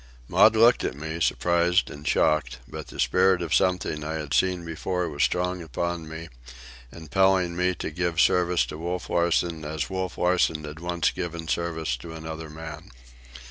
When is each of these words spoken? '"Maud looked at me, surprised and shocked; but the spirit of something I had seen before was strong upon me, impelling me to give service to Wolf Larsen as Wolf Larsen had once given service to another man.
'"Maud 0.27 0.55
looked 0.55 0.83
at 0.83 0.95
me, 0.95 1.19
surprised 1.21 1.91
and 1.91 2.07
shocked; 2.07 2.57
but 2.67 2.87
the 2.87 2.99
spirit 2.99 3.39
of 3.43 3.53
something 3.53 4.03
I 4.03 4.13
had 4.15 4.33
seen 4.33 4.65
before 4.65 5.07
was 5.07 5.21
strong 5.21 5.61
upon 5.61 6.09
me, 6.09 6.27
impelling 6.91 7.55
me 7.55 7.75
to 7.75 7.91
give 7.91 8.19
service 8.19 8.65
to 8.65 8.79
Wolf 8.79 9.11
Larsen 9.11 9.63
as 9.63 9.91
Wolf 9.91 10.17
Larsen 10.17 10.63
had 10.63 10.79
once 10.79 11.11
given 11.11 11.47
service 11.47 11.95
to 11.97 12.13
another 12.15 12.49
man. 12.49 12.89